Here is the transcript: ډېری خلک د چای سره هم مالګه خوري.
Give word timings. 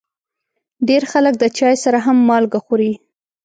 ډېری 0.87 1.07
خلک 1.13 1.33
د 1.39 1.43
چای 1.57 1.75
سره 1.83 1.97
هم 2.05 2.17
مالګه 2.29 2.59
خوري. 2.65 2.91